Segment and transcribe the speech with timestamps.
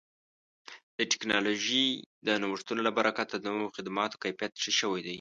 [0.97, 1.87] د ټکنالوژۍ
[2.27, 5.09] د نوښتونو له برکته د نوو خدماتو کیفیت ښه شوی دی.